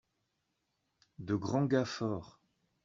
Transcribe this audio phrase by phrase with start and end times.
[1.19, 2.41] de grands gars forts.